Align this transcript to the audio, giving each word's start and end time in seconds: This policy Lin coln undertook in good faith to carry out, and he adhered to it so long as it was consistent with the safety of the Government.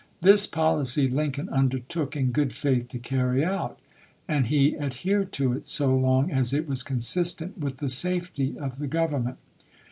This 0.23 0.47
policy 0.47 1.07
Lin 1.07 1.31
coln 1.31 1.47
undertook 1.49 2.15
in 2.15 2.31
good 2.31 2.53
faith 2.53 2.87
to 2.87 2.97
carry 2.97 3.45
out, 3.45 3.77
and 4.27 4.47
he 4.47 4.75
adhered 4.75 5.31
to 5.33 5.53
it 5.53 5.67
so 5.67 5.95
long 5.95 6.31
as 6.31 6.55
it 6.55 6.67
was 6.67 6.81
consistent 6.81 7.59
with 7.59 7.77
the 7.77 7.87
safety 7.87 8.57
of 8.57 8.79
the 8.79 8.87
Government. 8.87 9.37